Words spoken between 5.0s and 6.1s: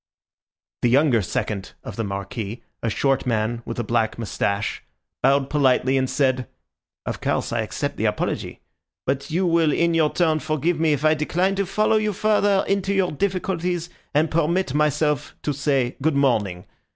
bowed politely, and